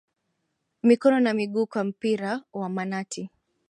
[0.83, 3.29] mikono na miguu kwa mpira wa manati